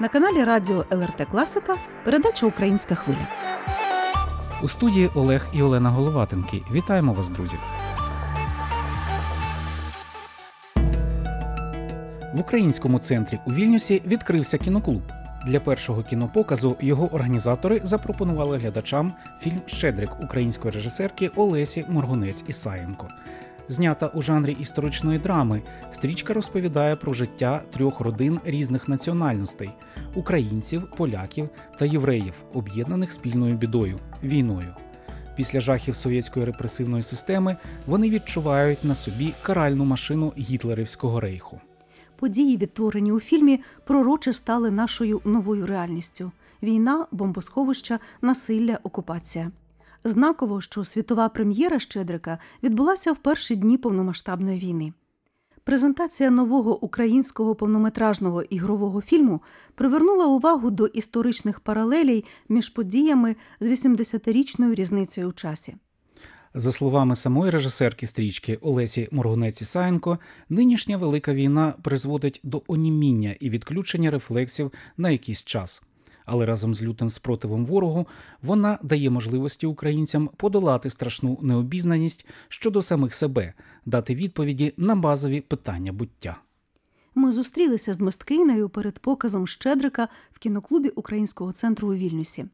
[0.00, 3.28] На каналі Радіо ЛРТ Класика передача Українська хвиля.
[4.62, 6.62] У студії Олег і Олена Головатенки.
[6.72, 7.56] Вітаємо вас, друзі.
[12.34, 15.02] В українському центрі у Вільнюсі відкрився кіноклуб.
[15.46, 23.08] Для першого кінопоказу його організатори запропонували глядачам фільм Щедрик української режисерки Олесі Моргунець Ісаєнко.
[23.70, 25.62] Знята у жанрі історичної драми,
[25.92, 29.70] стрічка розповідає про життя трьох родин різних національностей
[30.14, 34.74] українців, поляків та євреїв, об'єднаних спільною бідою війною.
[35.36, 37.56] Після жахів совєтської репресивної системи
[37.86, 41.60] вони відчувають на собі каральну машину гітлерівського рейху.
[42.16, 49.50] Події, відтворені у фільмі, пророче стали нашою новою реальністю: війна, бомбосховища, насилля, окупація.
[50.04, 54.92] Знаково, що світова прем'єра Щедрика відбулася в перші дні повномасштабної війни.
[55.64, 59.42] Презентація нового українського повнометражного ігрового фільму
[59.74, 65.76] привернула увагу до історичних паралелей між подіями з 80-річною різницею у часі.
[66.54, 73.50] За словами самої режисерки стрічки Олесі Моргунець Ісаєнко, нинішня велика війна призводить до оніміння і
[73.50, 75.82] відключення рефлексів на якийсь час.
[76.32, 78.06] Але разом з лютим спротивом ворогу
[78.42, 83.54] вона дає можливості українцям подолати страшну необізнаність щодо самих себе,
[83.86, 86.36] дати відповіді на базові питання буття.
[87.14, 92.46] Ми зустрілися з мисткинею перед показом Щедрика в кіноклубі Українського центру у Вільнюсі.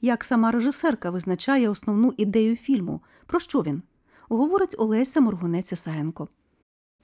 [0.00, 3.82] Як сама режисерка визначає основну ідею фільму, про що він?
[4.28, 6.28] Говорить Олеся Моргунець Ісаєнко.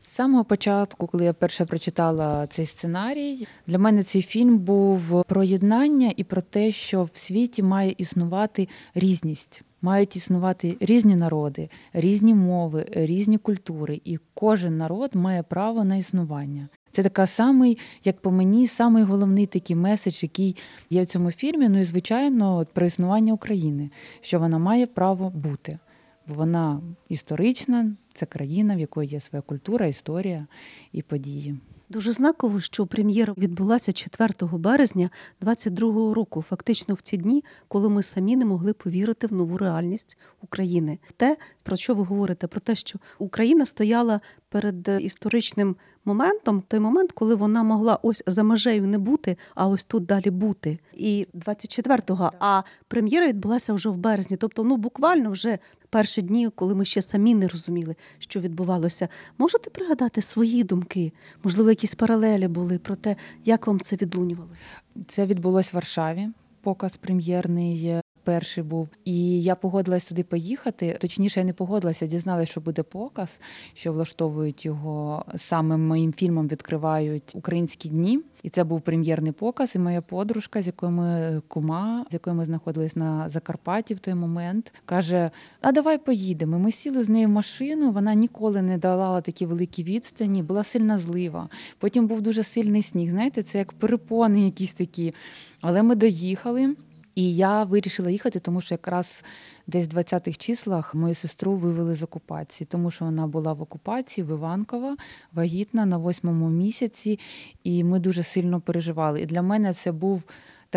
[0.07, 5.45] З самого початку, коли я перше прочитала цей сценарій, для мене цей фільм був про
[5.45, 9.63] єднання і про те, що в світі має існувати різність.
[9.83, 16.69] Мають існувати різні народи, різні мови, різні культури, і кожен народ має право на існування.
[16.93, 20.57] Це така самий, як по мені, самий головний такий меседж, який
[20.91, 21.69] є в цьому фільмі.
[21.69, 23.91] Ну і звичайно, про існування України,
[24.21, 25.79] що вона має право бути.
[26.27, 30.47] Вона історична, це країна, в якої є своя культура, історія
[30.93, 31.59] і події.
[31.89, 35.11] Дуже знаково, що прем'єра відбулася 4 березня
[35.43, 40.19] 22-го року, фактично в ці дні, коли ми самі не могли повірити в нову реальність
[40.41, 45.77] України, в те, про що ви говорите, про те, що Україна стояла перед історичним
[46.07, 50.31] моментом, той момент, коли вона могла ось за межею не бути, а ось тут далі
[50.31, 50.79] бути.
[50.95, 54.37] І 24-го, а прем'єра відбулася вже в березні.
[54.37, 55.59] Тобто, ну буквально вже
[55.91, 59.09] перші дні, коли ми ще самі не розуміли, що відбувалося.
[59.39, 61.13] Можете пригадати свої думки?
[61.45, 64.71] Можливо, якісь паралелі були про те, як вам це відлунювалося?
[65.07, 66.29] Це відбулось в Варшаві.
[66.63, 68.89] Показ прем'єрний перший був.
[69.05, 70.99] І я погодилась туди поїхати.
[71.01, 73.41] Точніше, я не погодилася, дізналася, що буде показ,
[73.75, 78.21] що влаштовують його саме моїм фільмом відкривають українські дні.
[78.43, 79.73] І це був прем'єрний показ.
[79.75, 84.15] І моя подружка, з якою ми кума, з якою ми знаходились на Закарпатті в той
[84.15, 86.59] момент, каже: А давай поїдемо.
[86.59, 87.91] Ми сіли з нею в машину.
[87.91, 91.49] Вона ніколи не давала такі великі відстані, була сильна злива.
[91.79, 93.11] Потім був дуже сильний сніг.
[93.11, 95.13] Знаєте, це як перепони, якісь такі.
[95.61, 96.75] Але ми доїхали.
[97.17, 99.25] І я вирішила їхати, тому що якраз
[99.67, 104.25] десь в 20-х числах мою сестру вивели з окупації, тому що вона була в окупації
[104.25, 104.97] в Іванкова,
[105.33, 107.19] вагітна на восьмому місяці,
[107.65, 109.21] і ми дуже сильно переживали.
[109.21, 110.23] І для мене це був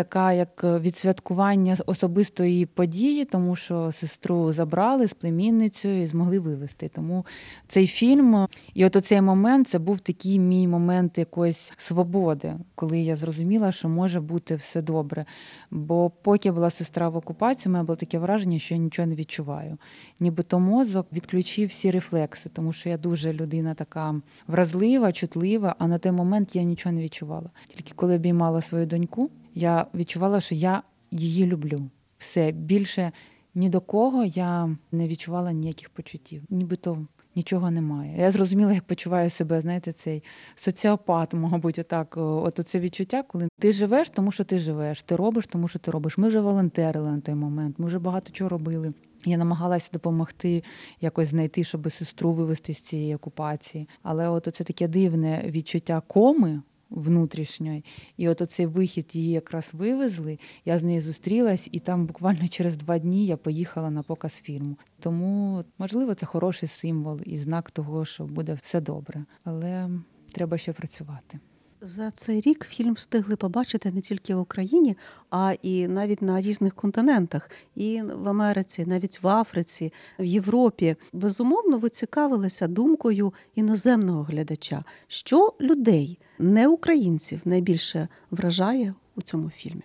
[0.00, 6.90] така як відсвяткування особистої події, тому що сестру забрали з племінницею і змогли вивезти.
[6.94, 7.26] Тому
[7.68, 13.16] цей фільм, і от цей момент це був такий мій момент якоїсь свободи, коли я
[13.16, 15.24] зрозуміла, що може бути все добре.
[15.70, 19.14] Бо поки була сестра в окупації, у мене було таке враження, що я нічого не
[19.14, 19.78] відчуваю.
[20.20, 24.14] Нібито мозок відключив всі рефлекси, тому що я дуже людина така
[24.46, 27.50] вразлива, чутлива, а на той момент я нічого не відчувала.
[27.76, 29.30] Тільки коли обіймала свою доньку.
[29.54, 31.90] Я відчувала, що я її люблю.
[32.18, 33.12] Все більше
[33.54, 37.06] ні до кого я не відчувала ніяких почуттів, нібито
[37.36, 38.14] нічого немає.
[38.18, 40.22] Я зрозуміла, як почуваю себе, знаєте, цей
[40.54, 42.14] соціопат, мабуть, отак.
[42.16, 45.90] От це відчуття, коли ти живеш, тому що ти живеш, ти робиш, тому що ти
[45.90, 46.18] робиш.
[46.18, 48.90] Ми вже волонтерили на той момент, ми вже багато чого робили.
[49.24, 50.62] Я намагалася допомогти
[51.00, 53.88] якось знайти, щоб сестру вивести з цієї окупації.
[54.02, 57.84] Але от це таке дивне відчуття коми внутрішньої.
[58.16, 60.38] І от оцей вихід її якраз вивезли.
[60.64, 64.76] Я з нею зустрілась, і там буквально через два дні я поїхала на показ фільму.
[65.00, 69.24] Тому, можливо, це хороший символ і знак того, що буде все добре.
[69.44, 69.90] Але
[70.32, 71.38] треба ще працювати.
[71.82, 74.96] За цей рік фільм встигли побачити не тільки в Україні,
[75.30, 80.96] а і навіть на різних континентах, і в Америці, навіть в Африці, в Європі.
[81.12, 89.82] Безумовно, ви цікавилися думкою іноземного глядача, що людей, не українців, найбільше вражає у цьому фільмі?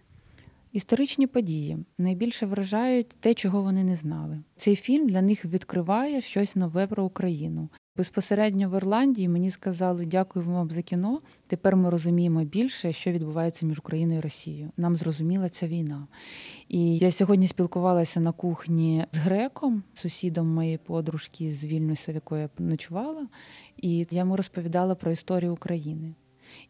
[0.72, 4.40] Історичні події найбільше вражають те, чого вони не знали.
[4.58, 7.70] Цей фільм для них відкриває щось нове про Україну.
[7.98, 11.22] Безпосередньо в Ірландії мені сказали дякуємо вам за кіно.
[11.48, 14.72] Тепер ми розуміємо більше, що відбувається між Україною і Росією.
[14.78, 16.08] Нам зрозуміла ця війна.
[16.68, 22.42] І я сьогодні спілкувалася на кухні з греком, сусідом моєї подружки з Вільнюса, в якої
[22.42, 23.28] я ночувала,
[23.78, 26.14] і я йому розповідала про історію України.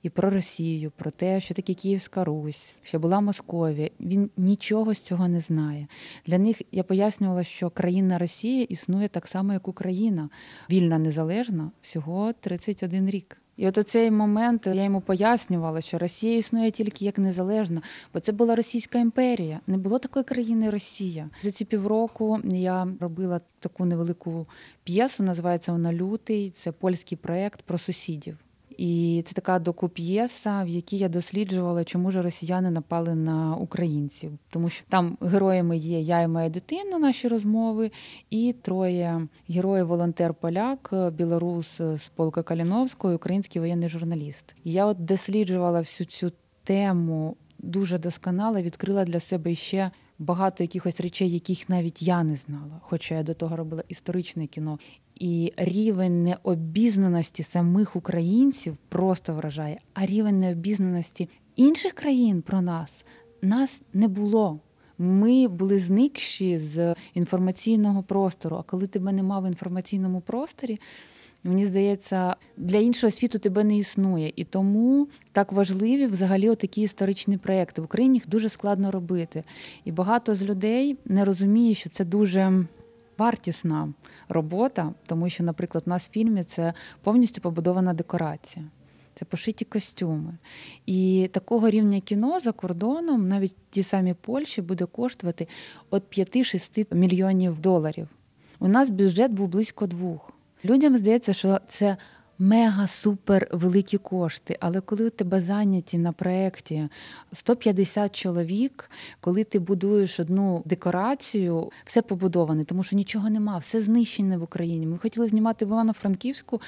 [0.03, 3.89] І про Росію, про те, що таке Київська Русь, що була Московія.
[3.99, 5.87] Він нічого з цього не знає.
[6.25, 10.29] Для них я пояснювала, що країна Росія існує так само, як Україна,
[10.71, 13.37] вільна, незалежна, всього 31 рік.
[13.57, 17.81] І от цей момент я йому пояснювала, що Росія існує тільки як незалежна,
[18.13, 19.59] бо це була Російська імперія.
[19.67, 21.29] Не було такої країни Росія.
[21.43, 24.45] За ці півроку я робила таку невелику
[24.83, 26.53] п'єсу, називається вона Лютий.
[26.57, 28.37] Це польський проєкт про сусідів.
[28.77, 34.31] І це така докуп'єса, в якій я досліджувала, чому ж росіяни напали на українців.
[34.49, 37.91] Тому що там героями є я і моя дитина, наші розмови,
[38.29, 44.55] і троє героїв волонтер-поляк, білорус з полка Каліновського, український воєнний журналіст.
[44.63, 46.31] І я от досліджувала всю цю
[46.63, 49.91] тему дуже досконало, відкрила для себе ще.
[50.19, 54.79] Багато якихось речей, яких навіть я не знала, хоча я до того робила історичне кіно.
[55.15, 63.05] І рівень необізнаності самих українців просто вражає, а рівень необізнаності інших країн про нас
[63.41, 64.59] нас не було.
[64.97, 68.57] Ми були зникші з інформаційного простору.
[68.57, 70.79] А коли тебе нема в інформаційному просторі,
[71.45, 74.33] мені здається, для іншого світу тебе не існує.
[74.35, 77.81] І тому так важливі взагалі такі історичні проекти.
[77.81, 79.43] В Україні їх дуже складно робити.
[79.85, 82.65] І багато з людей не розуміє, що це дуже
[83.17, 83.93] вартісна
[84.29, 88.65] робота, тому що, наприклад, у нас в фільмі це повністю побудована декорація.
[89.15, 90.37] Це пошиті костюми.
[90.85, 95.47] І такого рівня кіно за кордоном, навіть ті самі Польщі, буде коштувати
[95.93, 98.07] від 5-6 мільйонів доларів.
[98.59, 100.34] У нас бюджет був близько двох.
[100.65, 101.97] Людям здається, що це
[102.39, 104.57] мега-супер великі кошти.
[104.59, 106.89] Але коли у тебе зайняті на проєкті
[107.33, 108.89] 150 чоловік,
[109.19, 114.87] коли ти будуєш одну декорацію, все побудоване, тому що нічого нема, все знищене в Україні.
[114.87, 116.61] Ми хотіли знімати в Івано-Франківську.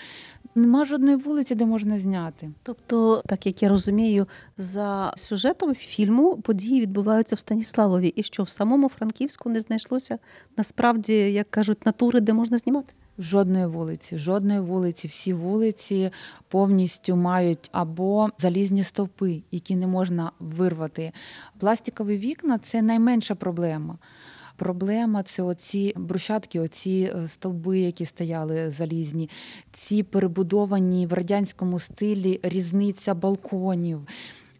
[0.55, 2.51] Нема жодної вулиці, де можна зняти.
[2.63, 4.27] Тобто, так як я розумію,
[4.57, 10.19] за сюжетом фільму події відбуваються в Станіславові, і що в самому Франківську не знайшлося
[10.57, 12.93] насправді, як кажуть, натури, де можна знімати.
[13.19, 15.07] Жодної вулиці, жодної вулиці.
[15.07, 16.11] Всі вулиці
[16.47, 21.11] повністю мають або залізні стовпи, які не можна вирвати.
[21.59, 23.97] Пластикові вікна це найменша проблема.
[24.57, 29.29] Проблема це оці брусчатки, оці е, столби, які стояли залізні,
[29.73, 34.07] ці перебудовані в радянському стилі різниця балконів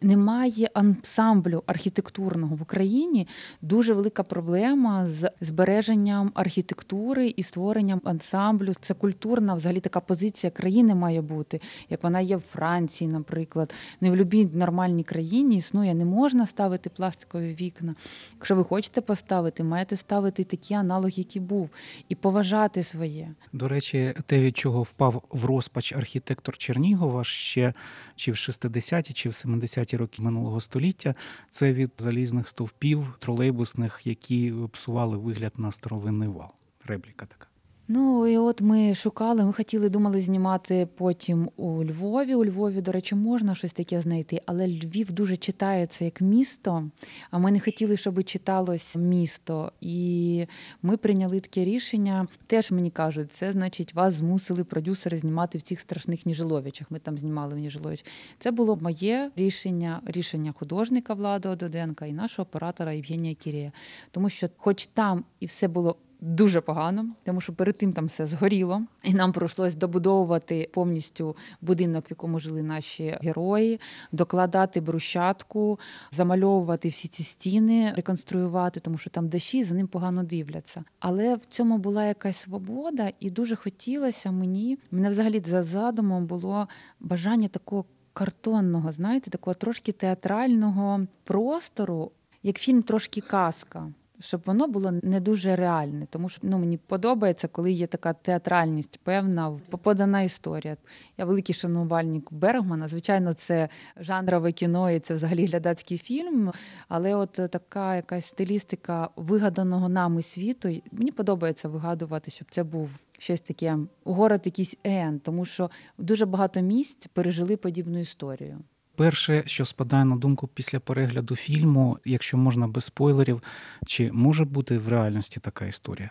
[0.00, 3.26] немає ансамблю архітектурного в Україні.
[3.62, 8.74] Дуже велика проблема з збереженням архітектури і створенням ансамблю.
[8.80, 11.60] Це культурна, взагалі така позиція країни має бути,
[11.90, 13.74] як вона є в Франції, наприклад.
[14.00, 17.94] Ну і в будь-якій нормальній країні існує, не можна ставити пластикові вікна.
[18.34, 21.70] Якщо ви хочете поставити, маєте ставити такі аналоги, які був,
[22.08, 23.28] і поважати своє.
[23.52, 27.72] До речі, те, від чого впав в розпач архітектор Чернігова ще
[28.16, 31.14] чи в 60-ті, чи в 70-ті 20-ті роки минулого століття.
[31.48, 36.50] Це від залізних стовпів тролейбусних, які псували вигляд на старовинний вал.
[36.84, 37.47] Репліка така.
[37.90, 42.34] Ну і от ми шукали, ми хотіли, думали знімати потім у Львові.
[42.34, 46.90] У Львові, до речі, можна щось таке знайти, але Львів дуже читається як місто.
[47.30, 49.72] А ми не хотіли, щоб читалось місто.
[49.80, 50.46] І
[50.82, 52.26] ми прийняли таке рішення.
[52.46, 56.90] Теж мені кажуть, це значить, вас змусили продюсери знімати в цих страшних Ніжиловичах.
[56.90, 58.04] Ми там знімали в Ніжилович.
[58.38, 63.72] Це було моє рішення, рішення художника Влада Ододенка і нашого оператора Євгенія Кірія.
[64.10, 68.26] Тому що, хоч там і все було дуже погано, тому що перед тим там все
[68.26, 73.80] згоріло, і нам прийшлось добудовувати повністю будинок, в якому жили наші герої,
[74.12, 75.78] докладати брущатку,
[76.12, 80.84] замальовувати всі ці стіни, реконструювати, тому що там дощі за ним погано дивляться.
[81.00, 84.78] Але в цьому була якась свобода, і дуже хотілося мені.
[84.90, 86.68] Мене взагалі за задумом було
[87.00, 92.10] бажання такого картонного, знаєте, такого трошки театрального простору,
[92.42, 97.48] як фільм трошки казка щоб воно було не дуже реальне, тому що ну мені подобається,
[97.48, 100.76] коли є така театральність, певна подана історія.
[101.18, 102.88] Я великий шанувальник Бергмана.
[102.88, 106.52] Звичайно, це жанрове кіно, і це взагалі глядацький фільм.
[106.88, 110.82] Але от така якась стилістика вигаданого нами світу.
[110.92, 112.90] Мені подобається вигадувати, щоб це був.
[113.20, 118.58] Щось таке город, якийсь ен, тому що дуже багато місць пережили подібну історію.
[118.98, 123.42] Перше, що спадає на думку після перегляду фільму, якщо можна без спойлерів,
[123.86, 126.10] чи може бути в реальності така історія?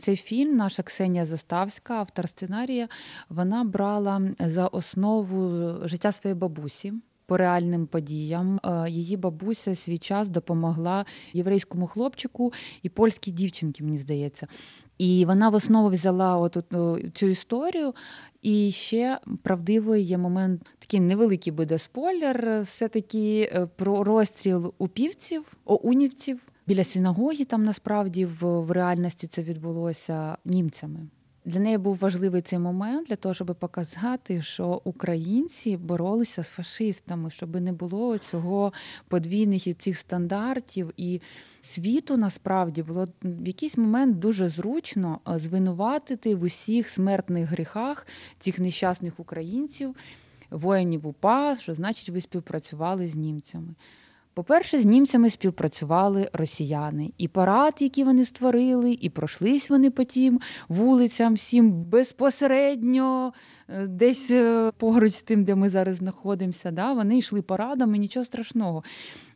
[0.00, 2.88] Цей фільм, наша Ксенія Заставська, автор сценарія,
[3.28, 6.92] вона брала за основу життя своєї бабусі.
[7.30, 13.98] По реальним подіям Е, її бабуся свій час допомогла єврейському хлопчику і польській дівчинці, мені
[13.98, 14.46] здається.
[14.98, 16.56] І вона в основу взяла от,
[17.14, 17.94] цю історію.
[18.42, 26.40] І ще правдивий є момент, такий невеликий буде спойлер, все-таки е, про розстріл упівців, оунівців.
[26.66, 31.00] Біля синагоги там насправді в, в реальності це відбулося німцями.
[31.44, 37.30] Для неї був важливий цей момент для того, щоб показати, що українці боролися з фашистами,
[37.30, 38.72] щоб не було цього
[39.08, 40.92] подвійних і цих стандартів.
[40.96, 41.20] І
[41.60, 48.06] світу насправді було в якийсь момент дуже зручно е, звинуватити в усіх смертних гріхах
[48.40, 49.96] цих нещасних українців,
[50.50, 53.74] воїнів УПА, що значить, ви співпрацювали з німцями.
[54.34, 57.12] По-перше, з німцями співпрацювали росіяни.
[57.18, 63.32] І парад, який вони створили, і пройшлись вони по тим вулицям всім безпосередньо,
[63.68, 66.70] е, десь е, поруч з тим, де ми зараз знаходимося.
[66.70, 66.92] Да?
[66.92, 68.84] Вони йшли парадом і нічого страшного.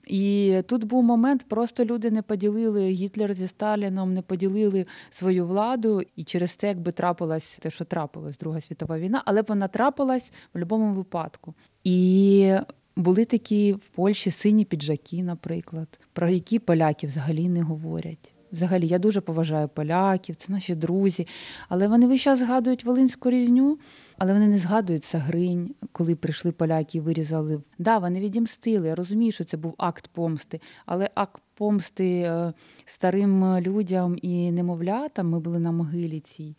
[0.07, 6.03] І тут був момент, просто люди не поділили Гітлер зі Сталіном, не поділили свою владу,
[6.17, 10.31] і через це якби трапилось те, що трапилось Друга світова війна, але вона трапилась в
[10.53, 11.55] будь-якому випадку.
[11.85, 12.53] І
[12.97, 18.35] були такі в Польщі сині піджаки, наприклад, про які поляки взагалі не говорять.
[18.53, 21.27] Взагалі, я дуже поважаю поляків, це наші друзі,
[21.69, 23.79] але вони весь час згадують Волинську різню,
[24.19, 27.63] але вони не згадують Сагринь, коли прийшли поляки і вирізали.
[27.79, 28.89] Да, вони відімстили.
[28.89, 32.53] Я розумію, що це був акт помсти, але акт помсти е,
[32.85, 36.57] старим людям і немовлятам ми були на могилі цій.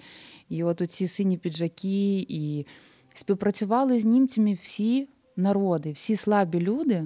[0.50, 2.66] І от оці сині піджаки, і
[3.14, 7.06] співпрацювали з німцями всі народи, всі слабі люди,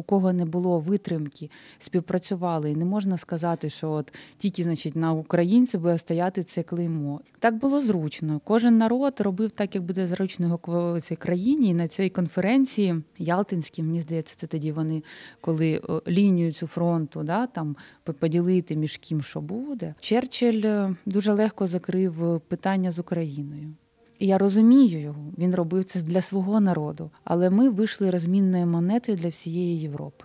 [0.00, 2.70] у кого не було витримки, співпрацювали.
[2.70, 7.20] І не можна сказати, що от тільки значить, на українців буде стояти це клеймо.
[7.38, 8.40] Так було зручно.
[8.44, 11.68] Кожен народ робив так, як буде зручно його цій країні.
[11.68, 15.02] І на цій конференції Ялтинській, мені здається, це тоді вони,
[15.40, 17.76] коли лінію цю фронту да, там
[18.18, 19.94] поділити між ким, що буде.
[20.00, 23.74] Черчилль дуже легко закрив питання з Україною.
[24.20, 27.10] Я розумію його, він робив це для свого народу.
[27.24, 30.24] Але ми вийшли розмінною монетою для всієї Європи.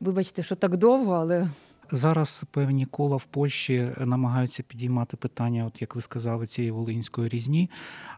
[0.00, 1.48] Вибачте, що так довго, але
[1.90, 7.70] Зараз певні кола в Польщі намагаються підіймати питання, от як ви сказали, цієї волинської різні.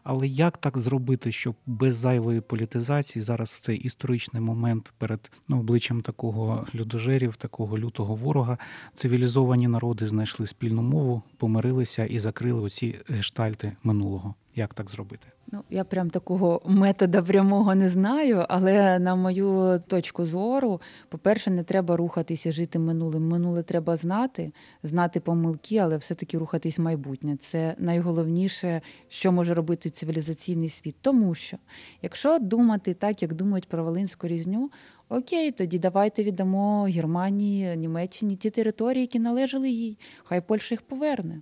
[0.03, 5.59] Але як так зробити, щоб без зайвої політизації зараз в цей історичний момент перед ну,
[5.59, 8.57] обличчям такого людожерів, такого лютого ворога,
[8.93, 14.35] цивілізовані народи знайшли спільну мову, помирилися і закрили оці гештальти минулого?
[14.55, 15.27] Як так зробити?
[15.51, 21.63] Ну, я прям такого метода прямого не знаю, але на мою точку зору, по-перше, не
[21.63, 23.27] треба рухатися жити минулим.
[23.27, 24.53] Минуле треба знати,
[24.83, 27.37] знати помилки, але все-таки рухатись в майбутнє.
[27.37, 30.95] Це найголовніше, що може робити цивілізаційний світ.
[31.01, 31.57] Тому що,
[32.01, 34.71] якщо думати так, як думають про Волинську різню,
[35.09, 39.97] окей, тоді давайте віддамо Германії, Німеччині ті території, які належали їй.
[40.23, 41.41] Хай Польща їх поверне.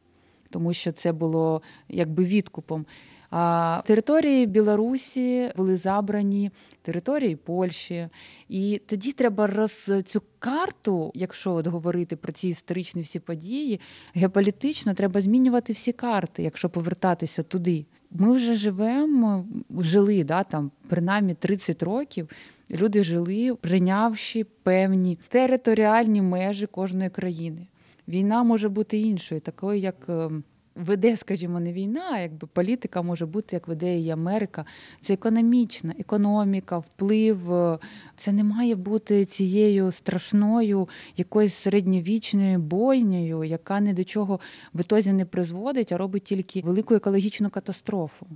[0.49, 2.85] Тому що це було якби відкупом.
[3.31, 6.51] А території Білорусі були забрані,
[6.81, 8.09] території Польщі.
[8.49, 13.79] І тоді треба роз цю карту, якщо от говорити про ці історичні всі події,
[14.13, 17.85] геополітично треба змінювати всі карти, якщо повертатися туди.
[18.11, 19.45] Ми вже живемо,
[19.79, 22.29] жили да, там принаймні 30 років.
[22.71, 27.67] Люди жили, прийнявши певні територіальні межі кожної країни.
[28.09, 30.09] Війна може бути іншою, такою, як
[30.75, 34.65] веде, скажімо, не війна, а якби політика може бути, як веде її Америка.
[35.01, 37.39] Це економічна, економіка, вплив.
[38.17, 40.87] Це не має бути цією страшною
[41.17, 44.39] якоюсь середньовічною бойнею, яка ні до чого
[44.73, 48.27] в ітозі не призводить, а робить тільки велику екологічну катастрофу.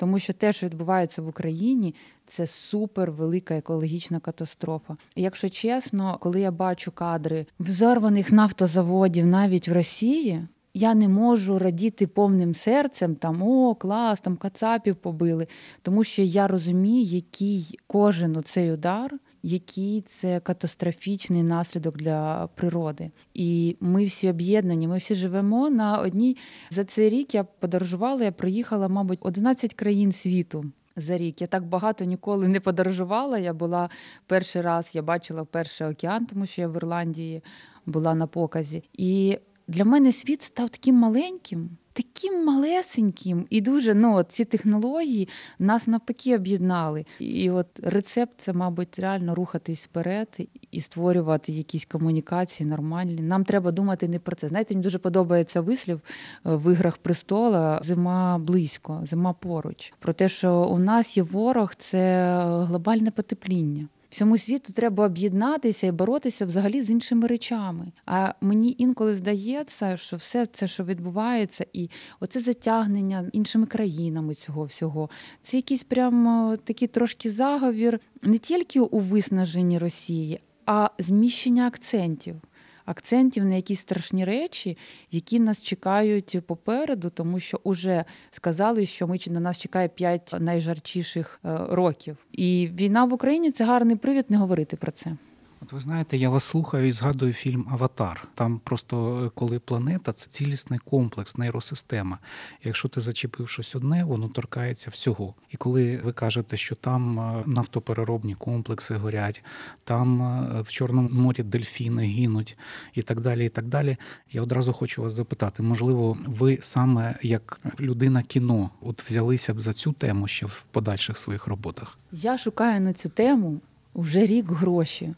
[0.00, 1.94] Тому що те, що відбувається в Україні,
[2.26, 4.96] це супер велика екологічна катастрофа.
[5.14, 11.58] І Якщо чесно, коли я бачу кадри взорваних нафтозаводів навіть в Росії, я не можу
[11.58, 15.46] радіти повним серцем, там о, клас, там кацапів побили,
[15.82, 19.18] тому що я розумію, який кожен оцей удар.
[19.42, 24.88] Який це катастрофічний наслідок для природи, і ми всі об'єднані.
[24.88, 26.36] Ми всі живемо на одній
[26.70, 27.34] за цей рік.
[27.34, 28.24] Я подорожувала.
[28.24, 30.64] Я проїхала, мабуть, 11 країн світу
[30.96, 31.40] за рік.
[31.40, 33.38] Я так багато ніколи не подорожувала.
[33.38, 33.90] Я була
[34.26, 37.42] перший раз, я бачила перший океан, тому що я в Ірландії
[37.86, 38.82] була на показі.
[38.92, 41.70] І для мене світ став таким маленьким.
[41.92, 45.28] Таким малесеньким і дуже ну, от ці технології
[45.58, 47.04] нас навпаки об'єднали.
[47.18, 50.38] І от рецепт це, мабуть, реально рухатись вперед
[50.70, 53.22] і створювати якісь комунікації нормальні.
[53.22, 54.48] Нам треба думати не про це.
[54.48, 56.00] Знаєте, мені дуже подобається вислів
[56.46, 59.92] е, в іграх престола зима близько, зима поруч.
[59.98, 62.34] Про те, що у нас є ворог, це
[62.66, 63.88] глобальне потепління.
[64.10, 67.92] Всьому світу треба об'єднатися і боротися взагалі з іншими речами.
[68.06, 71.90] А мені інколи здається, що все це, що відбувається, і
[72.20, 75.10] оце затягнення іншими країнами цього всього,
[75.42, 82.36] це якийсь прямо такий трошки заговір не тільки у виснаженні Росії, а зміщення акцентів.
[82.84, 84.78] Акцентів на якісь страшні речі,
[85.10, 91.40] які нас чекають попереду, тому що вже сказали, що ми на нас чекає п'ять найжарчіших
[91.44, 92.16] е, років.
[92.32, 95.16] І війна в Україні це гарний привід не говорити про це.
[95.62, 98.28] От ви знаєте, я вас слухаю і згадую фільм Аватар.
[98.34, 102.18] Там просто е, коли планета це цілісний комплекс, нейросистема.
[102.64, 105.34] Якщо ти зачепив щось одне, воно торкається всього.
[105.50, 109.44] І коли ви кажете, що там е, нафтопереробні комплекси горять,
[109.84, 112.58] там е, в Чорному морі дельфіни гинуть
[112.94, 113.46] і так далі.
[113.46, 113.96] І так далі.
[114.32, 119.72] Я одразу хочу вас запитати, можливо, ви саме як людина кіно, от взялися б за
[119.72, 121.98] цю тему ще в подальших своїх роботах?
[122.12, 123.60] Я шукаю на цю тему
[123.94, 125.14] вже рік гроші.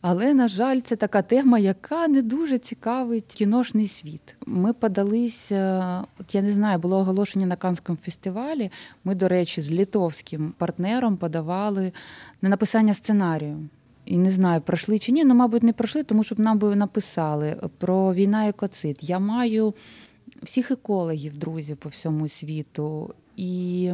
[0.00, 4.34] Але, на жаль, це така тема, яка не дуже цікавить кіношний світ.
[4.46, 8.70] Ми подалися, от я не знаю, було оголошення на Канському фестивалі.
[9.04, 11.92] Ми, до речі, з літовським партнером подавали
[12.42, 13.68] на написання сценарію.
[14.04, 17.56] І не знаю, пройшли чи ні, ну, мабуть, не пройшли, тому що нам би написали
[17.78, 18.98] про війна екоцид.
[19.00, 19.74] Я маю
[20.42, 23.14] всіх екологів, друзів по всьому світу.
[23.36, 23.92] І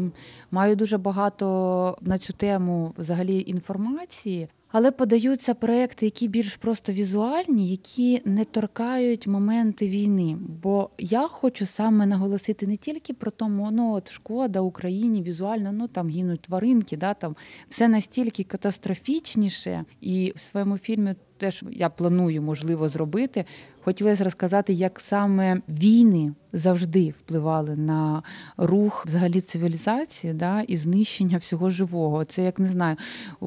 [0.51, 4.49] маю дуже багато на цю тему взагалі інформації.
[4.73, 10.37] Але подаються проекти, які більш просто візуальні, які не торкають моменти війни.
[10.63, 15.89] Бо я хочу саме наголосити не тільки про тому, ну от шкода Україні візуально, ну
[15.89, 17.37] там гинуть тваринки, да там
[17.69, 23.45] все настільки катастрофічніше, і в своєму фільмі теж я планую можливо зробити.
[23.85, 28.23] Хотілося розказати, як саме війни завжди впливали на
[28.57, 32.25] рух взагалі цивілізації да, і знищення всього живого.
[32.25, 32.97] Це як не знаю,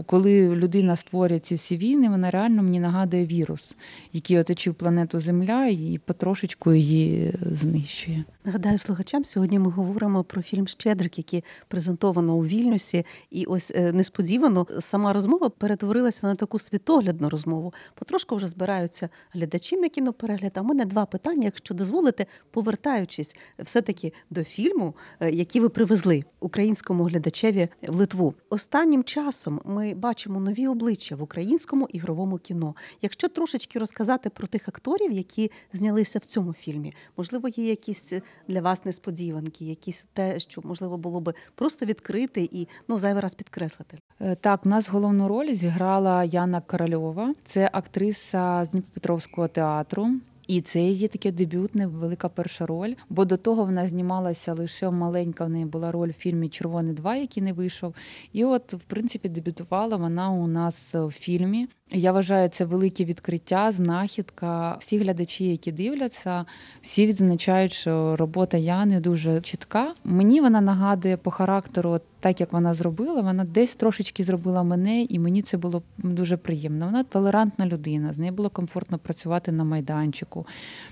[0.05, 3.75] коли людина створює ці всі війни, вона реально мені нагадує вірус,
[4.13, 8.23] який оточив планету Земля і потрошечку її знищує.
[8.45, 13.91] Нагадаю слухачам, сьогодні ми говоримо про фільм Щедрик, який презентовано у Вільнюсі, і ось е,
[13.91, 17.73] несподівано сама розмова перетворилася на таку світоглядну розмову.
[17.95, 20.24] Потрошку вже збираються глядачі на кіноперегляд.
[20.55, 26.23] А в мене два питання, якщо дозволите, повертаючись все-таки до фільму, е, який ви привезли
[26.39, 28.33] українському глядачеві в Литву.
[28.49, 32.75] Останнім часом ми бачимо нові обличчя в українському ігровому кіно.
[33.01, 38.13] Якщо трошечки розказати про тих акторів, які знялися в цьому фільмі, можливо, є якісь
[38.47, 43.35] для вас несподіванки, якісь те, що можливо було би просто відкрити і ну зайвий раз
[43.35, 43.97] підкреслити.
[44.21, 47.33] Е, Так, у нас головну роль зіграла Яна Корольова.
[47.45, 50.07] Це актриса з Дніпропетровського театру.
[50.47, 52.93] І це її таке дебютне, велика перша роль.
[53.09, 55.45] Бо до того вона знімалася лише маленька.
[55.45, 57.95] В неї була роль в фільмі Червоний 2, який не вийшов.
[58.33, 61.67] І от, в принципі, дебютувала вона у нас в фільмі.
[61.91, 64.77] Я вважаю, це велике відкриття, знахідка.
[64.79, 66.45] Всі глядачі, які дивляться,
[66.81, 69.93] всі відзначають, що робота Яни дуже чітка.
[70.03, 75.19] Мені вона нагадує по характеру, так як вона зробила, вона десь трошечки зробила мене, і
[75.19, 76.85] мені це було дуже приємно.
[76.85, 80.47] Вона толерантна людина, з нею було комфортно працювати на майданчику.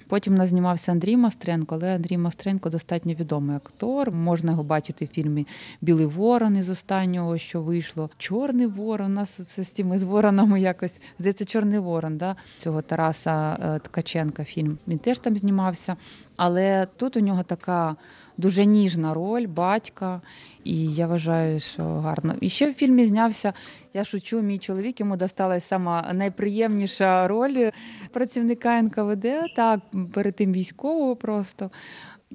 [0.08, 4.12] Потім нас знімався Андрій Мастренко, але Андрій Мастренко достатньо відомий актор.
[4.12, 5.48] Можна його бачити в фільмі
[5.82, 8.10] Білий Ворон із останнього, що вийшло.
[8.17, 9.12] Чорний ворон.
[9.12, 12.36] У нас все з тими з воронами якось здається, Чорний Ворон, да?
[12.60, 14.78] цього Тараса е, Ткаченка фільм.
[14.88, 15.96] Він теж там знімався.
[16.36, 17.96] Але тут у нього така
[18.38, 20.22] дуже ніжна роль батька,
[20.63, 22.36] і я вважаю, що гарно.
[22.41, 23.54] І ще в фільмі знявся.
[23.93, 27.69] Я шучу, мій чоловік йому досталась сама найприємніша роль
[28.12, 29.80] працівника НКВД, так
[30.13, 31.72] перед тим військового просто.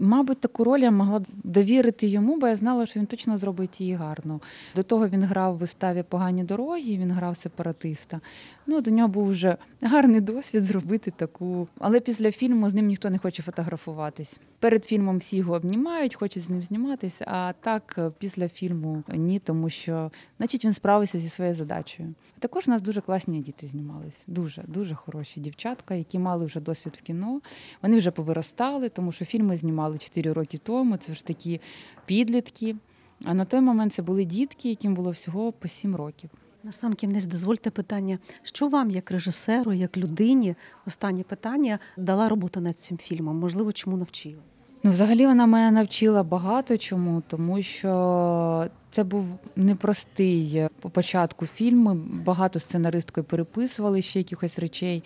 [0.01, 3.95] Мабуть, таку роль я могла довірити йому, бо я знала, що він точно зробить її
[3.95, 4.41] гарно.
[4.77, 8.21] До того він грав в виставі Погані дороги, він грав сепаратиста.
[8.67, 11.69] Ну, до нього був вже гарний досвід зробити таку.
[11.79, 14.37] Але після фільму з ним ніхто не хоче фотографуватись.
[14.59, 17.25] Перед фільмом всі його обнімають, хочуть з ним зніматися.
[17.29, 22.15] А так після фільму ні, тому що, значить, він справився зі своєю задачею.
[22.39, 24.23] Також у нас дуже класні діти знімались.
[24.27, 27.41] Дуже дуже хороші дівчатка, які мали вже досвід в кіно.
[27.83, 30.97] Вони вже повиростали, тому що фільми знімали 4 роки тому.
[30.97, 31.61] Це ж такі
[32.07, 32.77] підлітки.
[33.25, 36.31] А на той момент це були дітки, яким було всього по 7 років.
[36.63, 40.55] На сам кінець дозвольте питання, що вам, як режисеру, як людині,
[40.87, 43.39] останнє питання дала робота над цим фільмом?
[43.39, 44.43] Можливо, чому навчила?
[44.83, 49.25] Ну, взагалі вона мене навчила багато чому, тому що це був
[49.57, 51.79] непростий по початку фільм.
[51.79, 55.05] Ми багато сценаристкою переписували ще якихось речей.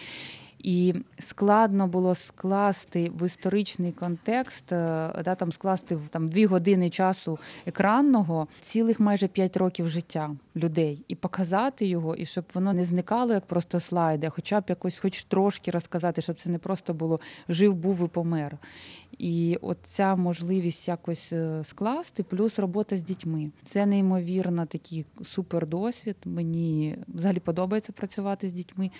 [0.62, 4.77] І складно було скласти в історичний контекст, е,
[5.25, 11.14] да, там скласти там дві години часу екранного цілих майже п'ять років життя людей і
[11.14, 15.70] показати його, і щоб воно не зникало як просто слайди, хоча б якось, хоч трошки
[15.70, 18.59] розказати, щоб це не просто було жив, був і помер.
[19.18, 23.51] І от ця можливість якось е, скласти, плюс робота з дітьми.
[23.68, 26.16] Це неймовірно такий супер досвід.
[26.25, 28.90] Мені взагалі подобається працювати з дітьми.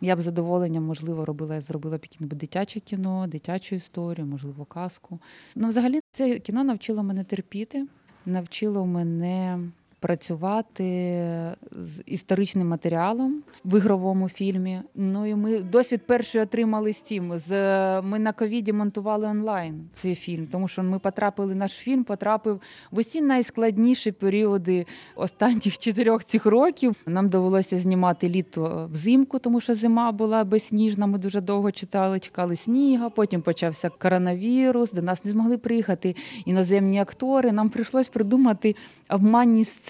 [0.00, 5.18] Я б задоволенням, можливо, робила, я зробила б якесь дитяче кіно, дитячу історію, можливо, казку.
[5.54, 7.86] Ну, взагалі, це кіно навчило мене терпіти,
[8.26, 9.60] навчило мене
[10.00, 10.84] працювати
[11.72, 14.80] з історичним матеріалом в ігровому фільмі.
[14.94, 17.38] Ну і ми досвід перший отримали з тим.
[17.38, 17.50] З
[18.02, 21.54] ми на ковіді монтували онлайн цей фільм, тому що ми потрапили.
[21.54, 22.60] Наш фільм потрапив
[22.90, 24.86] в усі найскладніші періоди
[25.16, 26.96] останніх чотирьох цих років.
[27.06, 31.06] Нам довелося знімати літо взимку, тому що зима була безсніжна.
[31.06, 33.10] Ми дуже довго читали, чекали сніга.
[33.10, 34.92] Потім почався коронавірус.
[34.92, 37.52] До нас не змогли приїхати іноземні актори.
[37.52, 38.76] Нам прийшлось придумати
[39.08, 39.89] обманні сцени.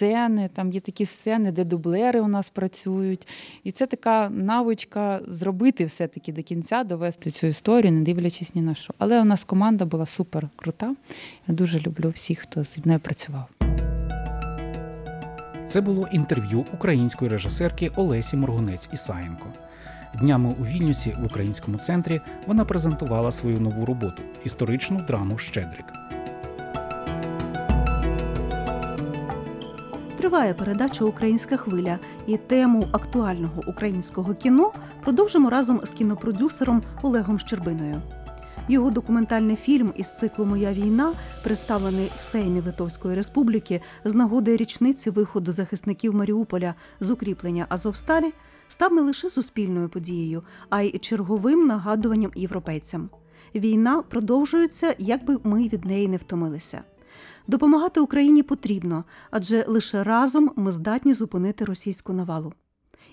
[0.55, 3.29] Там є такі сцени, де дублери у нас працюють.
[3.65, 8.75] І це така навичка зробити все-таки до кінця, довести цю історію, не дивлячись ні на
[8.75, 8.95] що.
[8.99, 10.95] Але у нас команда була супер крута.
[11.49, 13.49] Я дуже люблю всіх, хто зі мною працював.
[15.67, 19.47] Це було інтерв'ю української режисерки Олесі Моргунець Ісаєнко.
[20.15, 25.85] Днями у Вільнюсі в українському центрі вона презентувала свою нову роботу історичну драму Щедрик.
[30.21, 38.03] Триває передача Українська хвиля і тему актуального українського кіно продовжимо разом з кінопродюсером Олегом Щербиною.
[38.69, 41.13] Його документальний фільм із циклу Моя війна,
[41.45, 48.33] представлений в Сеймі Литовської Республіки з нагоди річниці виходу захисників Маріуполя з укріплення Азовсталі,
[48.69, 53.11] став не лише суспільною подією, а й черговим нагадуванням європейцям.
[53.55, 56.83] Війна продовжується, якби ми від неї не втомилися.
[57.51, 62.53] Допомагати Україні потрібно, адже лише разом ми здатні зупинити російську навалу.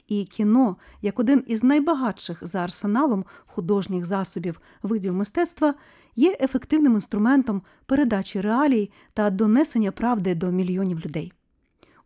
[0.07, 5.73] І кіно, як один із найбагатших за арсеналом художніх засобів видів мистецтва,
[6.15, 11.33] є ефективним інструментом передачі реалій та донесення правди до мільйонів людей.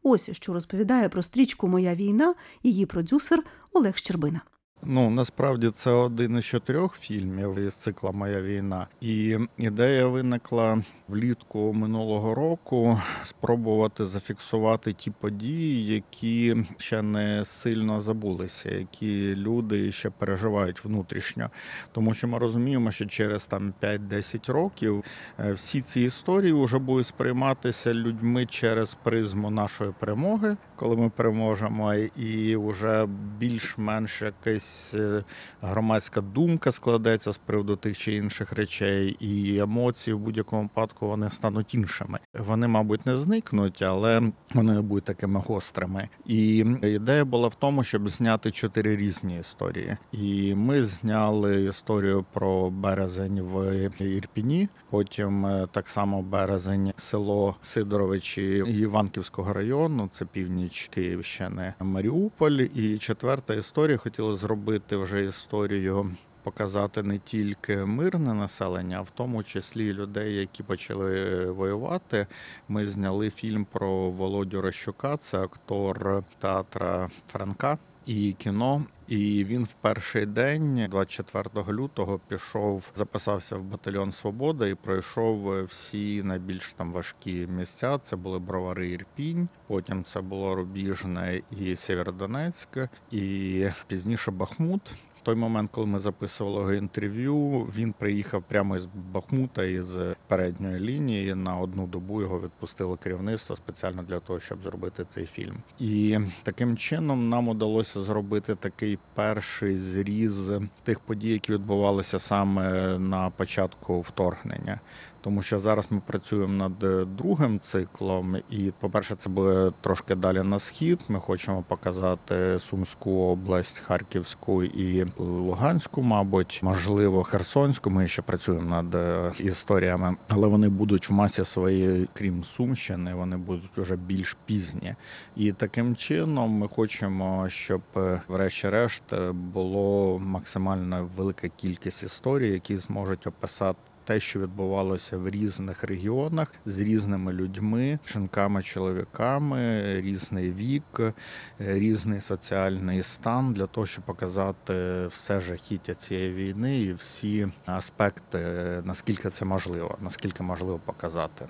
[0.03, 4.41] Ось що розповідає про стрічку Моя війна її продюсер Олег Щербина.
[4.83, 8.87] Ну насправді це один із чотирьох фільмів із цикла Моя війна.
[9.01, 18.69] І ідея виникла влітку минулого року спробувати зафіксувати ті події, які ще не сильно забулися,
[18.71, 21.49] які люди ще переживають внутрішньо.
[21.91, 25.03] Тому що ми розуміємо, що через там 5-10 років
[25.39, 31.93] е, всі ці історії вже будуть сприйматися людьми через призму нашої перемоги, коли ми переможемо,
[31.93, 34.23] і вже більш-менш
[34.71, 35.23] якась е,
[35.61, 41.29] громадська думка складеться з приводу тих чи інших речей, і емоції в будь-якому випадку вони
[41.29, 42.19] стануть іншими.
[42.39, 44.21] Вони, мабуть, не зникнуть, але
[44.53, 46.09] вони будуть такими гострими.
[46.25, 49.97] І ідея була в тому, щоб зняти чотири різні історії.
[50.11, 54.69] І ми зняли історію про березень в Ірпіні.
[54.89, 62.51] Потім е, так само березень, село Сидоровичі Іванківського району, це північ Київщини, Маріуполь.
[62.75, 64.60] І четверта історія хотіли зробити
[64.97, 66.11] вже історію
[66.43, 72.27] показати не тільки мирне населення, а в тому числі людей, які почали воювати.
[72.67, 77.77] Ми зняли фільм про Володю Рощука, це актор театра Франка.
[78.05, 84.75] І кіно, і він в перший день, 24 лютого, пішов, записався в батальйон Свобода і
[84.75, 87.97] пройшов всі найбільш там важкі місця.
[87.97, 94.93] Це були Бровари Ірпінь, потім це було Рубіжне і Сєвєродонецьке, і пізніше Бахмут.
[95.23, 101.35] Той момент, коли ми записували інтерв'ю, він приїхав прямо із Бахмута із передньої лінії.
[101.35, 105.57] На одну добу його відпустило керівництво спеціально для того, щоб зробити цей фільм.
[105.79, 110.51] І таким чином нам удалося зробити такий перший зріз
[110.83, 114.79] тих подій, які відбувалися саме на початку вторгнення.
[115.23, 120.59] Тому що зараз ми працюємо над другим циклом, і, по-перше, це буде трошки далі на
[120.59, 120.99] схід.
[121.07, 127.89] Ми хочемо показати Сумську область, Харківську і Луганську, мабуть, можливо, Херсонську.
[127.89, 133.37] Ми ще працюємо над е, історіями, але вони будуть в масі своєї, крім Сумщини, вони
[133.37, 134.95] будуть вже більш пізні.
[135.35, 143.27] І таким чином ми хочемо, щоб, е, врешті-решт, було максимально велика кількість історій, які зможуть
[143.27, 143.79] описати
[144.11, 151.13] те, що відбувалося в різних регіонах з різними людьми, жінками, чоловіками, різний вік,
[151.59, 158.39] різний соціальний стан для того, щоб показати все жахіття цієї війни і всі аспекти,
[158.85, 161.45] наскільки це можливо, наскільки можливо показати.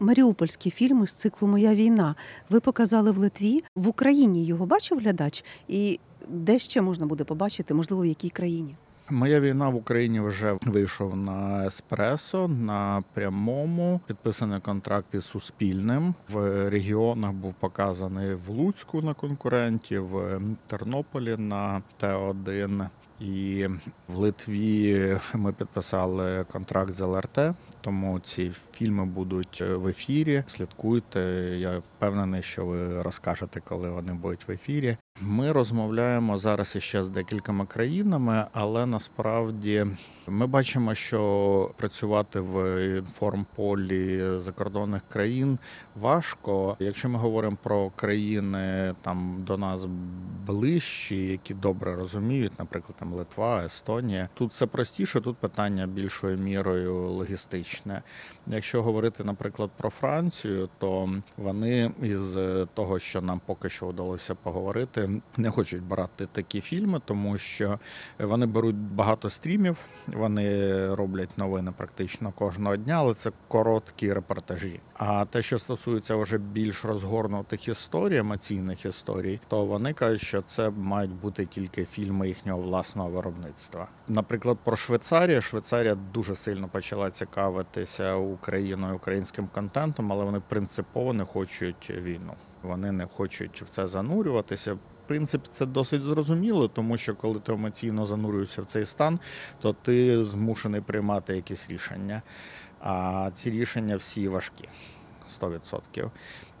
[0.00, 2.14] Маріупольські фільми з циклу Моя війна.
[2.50, 3.64] Ви показали в Литві.
[3.76, 5.44] В Україні його бачив глядач?
[5.68, 8.76] І де ще можна буде побачити, можливо, в якій країні?
[9.10, 14.00] Моя війна в Україні вже вийшов на еспресо на прямому.
[14.06, 16.14] Підписаний контракт із Суспільним.
[16.28, 22.88] В регіонах був показаний в Луцьку на конкуренті, в Тернополі на Т1.
[23.20, 23.66] І
[24.08, 27.38] в Литві ми підписали контракт з ЛРТ,
[27.80, 30.44] тому ці фільми будуть в ефірі.
[30.46, 31.20] Слідкуйте.
[31.58, 34.96] Я впевнений, що ви розкажете, коли вони будуть в ефірі.
[35.20, 39.86] Ми розмовляємо зараз іще з декількома країнами, але насправді
[40.26, 45.58] ми бачимо, що працювати в інформполі закордонних країн
[45.96, 46.76] важко.
[46.78, 49.86] Якщо ми говоримо про країни там до нас
[50.46, 55.20] ближчі, які добре розуміють, наприклад, там Литва, Естонія, тут все простіше.
[55.20, 58.02] Тут питання більшою мірою логістичне.
[58.46, 62.36] Якщо говорити, наприклад, про Францію, то вони із
[62.74, 67.78] того, що нам поки що вдалося поговорити, не хочуть брати такі фільми, тому що
[68.18, 69.76] вони беруть багато стрімів,
[70.06, 74.80] вони роблять новини практично кожного дня, але це короткі репортажі.
[74.94, 80.70] А те, що стосується вже більш розгорнутих історій, емоційних історій, то вони кажуть, що це
[80.70, 83.88] мають бути тільки фільми їхнього власного виробництва.
[84.08, 85.40] Наприклад, про Швейцарію.
[85.40, 92.34] Швейцарія дуже сильно почала цікавитися Україною, українським контентом, але вони принципово не хочуть війну.
[92.62, 94.74] Вони не хочуть в це занурюватися.
[94.74, 99.18] В принципі, це досить зрозуміло, тому що коли ти емоційно занурюєшся в цей стан,
[99.60, 102.22] то ти змушений приймати якісь рішення.
[102.80, 104.68] А ці рішення всі важкі.
[105.40, 106.10] 100%.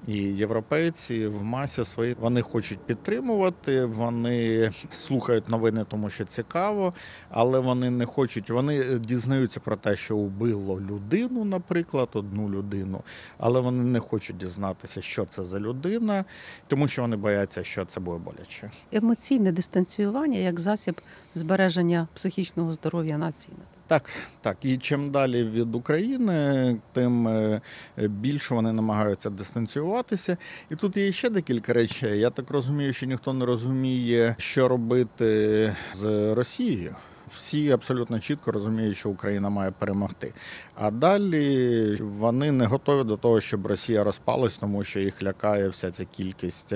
[0.06, 6.94] І європейці в масі свої вони хочуть підтримувати, вони слухають новини, тому що цікаво,
[7.30, 8.50] але вони не хочуть.
[8.50, 13.02] Вони дізнаються про те, що убило людину, наприклад, одну людину,
[13.38, 16.24] але вони не хочуть дізнатися, що це за людина,
[16.68, 18.70] тому що вони бояться, що це буде боляче.
[18.92, 21.00] Емоційне дистанціювання як засіб
[21.34, 23.56] збереження психічного здоров'я нації.
[23.86, 24.56] Так, так.
[24.62, 27.60] І чим далі від України, тим е,
[27.98, 30.36] більше вони намагаються дистанціюватися.
[30.70, 32.20] І тут є ще декілька речей.
[32.20, 36.96] Я так розумію, що ніхто не розуміє, що робити з Росією.
[37.36, 40.34] Всі абсолютно чітко розуміють, що Україна має перемогти.
[40.74, 45.90] А далі вони не готові до того, щоб Росія розпалась, тому що їх лякає вся
[45.90, 46.74] ця кількість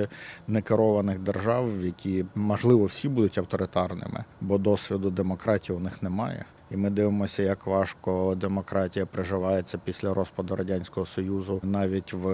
[0.48, 6.44] некерованих держав, які можливо всі будуть авторитарними, бо досвіду демократії у них немає.
[6.70, 12.26] І ми дивимося, як важко демократія приживається після розпаду радянського союзу навіть в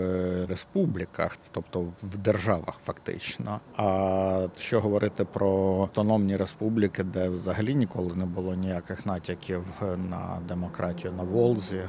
[0.46, 3.60] республіках, тобто в державах, фактично.
[3.76, 9.64] А що говорити про автономні республіки, де взагалі ніколи не було ніяких натяків
[10.10, 11.80] на демократію на Волзі,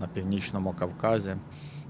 [0.00, 1.36] на північному Кавказі.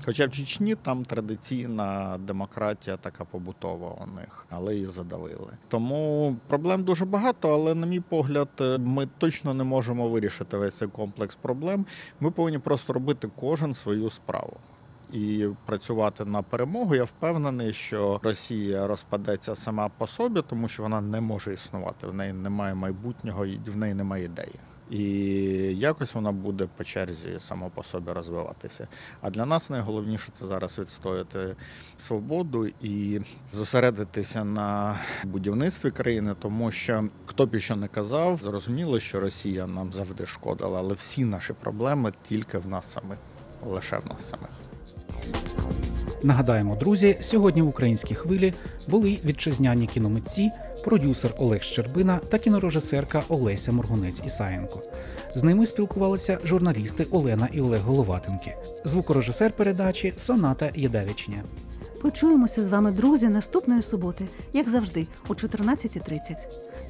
[0.04, 5.52] Хоча в Чечні там традиційна демократія така побутова у них, але її задавили.
[5.68, 10.88] Тому проблем дуже багато, але, на мій погляд, ми точно не можемо вирішити весь цей
[10.88, 11.86] комплекс проблем.
[12.20, 14.56] Ми повинні просто робити кожен свою справу.
[15.12, 16.94] І працювати на перемогу.
[16.94, 22.06] Я впевнений, що Росія розпадеться сама по собі, тому що вона не може існувати.
[22.06, 24.54] В неї немає майбутнього, і в неї немає ідеї.
[24.90, 25.02] І
[25.78, 28.88] якось вона буде по черзі само по собі розвиватися.
[29.20, 31.56] А для нас найголовніше це зараз відстояти
[31.96, 33.20] свободу і
[33.52, 39.92] зосередитися на будівництві країни, тому що хто б що не казав, зрозуміло, що Росія нам
[39.92, 43.18] завжди шкодила, але всі наші проблеми тільки в нас самих,
[43.66, 44.50] лише в нас самих.
[46.22, 48.54] Нагадаємо, друзі, сьогодні в українській хвилі
[48.88, 50.50] були вітчизняні кіномитці,
[50.84, 54.82] продюсер Олег Щербина та кінорежисерка Олеся Моргунець Ісаєнко.
[55.34, 61.42] З ними спілкувалися журналісти Олена і Олег Головатенки, звукорежисер передачі Соната Єдавічня.
[62.02, 66.18] Почуємося з вами, друзі, наступної суботи, як завжди, о 14.30.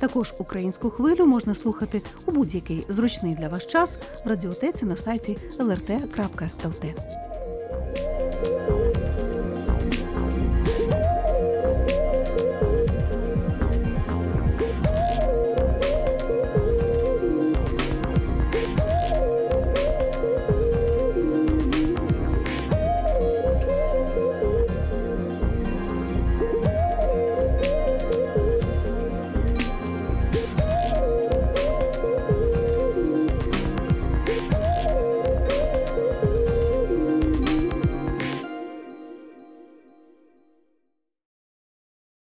[0.00, 5.38] Також українську хвилю можна слухати у будь-який зручний для вас час в радіотеці на сайті
[5.58, 6.94] lrt.lt.